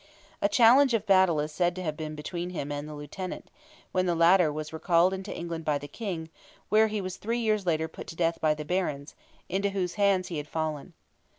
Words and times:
A 0.41 0.49
challenge 0.49 0.95
of 0.95 1.05
battle 1.05 1.39
is 1.41 1.51
said 1.51 1.75
to 1.75 1.83
have 1.83 1.95
passed 1.95 2.15
between 2.15 2.49
him 2.49 2.71
and 2.71 2.89
the 2.89 2.95
Lieutenant, 2.95 3.51
when 3.91 4.07
the 4.07 4.15
latter 4.15 4.51
was 4.51 4.73
recalled 4.73 5.13
into 5.13 5.31
England 5.31 5.63
by 5.63 5.77
the 5.77 5.87
King, 5.87 6.31
where 6.69 6.87
he 6.87 6.99
was 7.01 7.17
three 7.17 7.37
years 7.37 7.67
later 7.67 7.87
put 7.87 8.07
to 8.07 8.15
death 8.15 8.41
by 8.41 8.55
the 8.55 8.65
barons, 8.65 9.13
into 9.47 9.69
whose 9.69 9.93
hands 10.01 10.29
he 10.29 10.37
had 10.37 10.47
fallen. 10.47 10.93